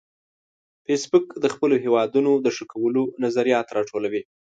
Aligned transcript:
فېسبوک 0.85 1.25
د 1.43 1.45
خپلو 1.53 1.75
هیوادونو 1.83 2.31
د 2.45 2.47
ښه 2.55 2.65
کولو 2.73 3.03
لپاره 3.05 3.19
نظریات 3.25 3.67
راټولوي 3.77 4.21